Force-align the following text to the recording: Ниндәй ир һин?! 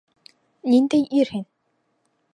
Ниндәй 0.71 1.05
ир 1.21 1.33
һин?! 1.37 1.47